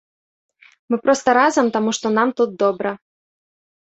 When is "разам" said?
1.37-1.69